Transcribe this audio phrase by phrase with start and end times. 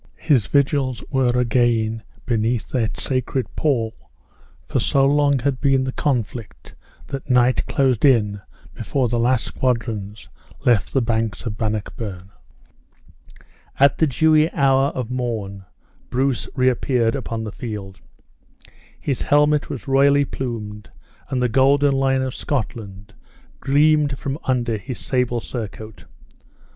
[0.17, 3.93] His vigils were again beneath that sacred pall
[4.67, 6.73] for so long had been the conflict,
[7.05, 8.41] that night closed in
[8.73, 10.27] before the last squadrons
[10.65, 12.31] left the banks of Bannockburn.
[13.79, 15.65] At the dewy hour of morn
[16.09, 17.99] Bruce reappeared upon the field.
[18.99, 20.89] His helmet was royally plumed,
[21.29, 23.13] and the golden lion of Scotland
[23.59, 26.05] gleamed from under his sable surcoat.